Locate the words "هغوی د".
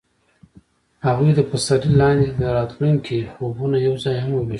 1.05-1.39